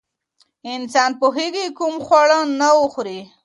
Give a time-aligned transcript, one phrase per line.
[0.73, 3.19] انسان پوهېږي کوم خواړه نه وخوري.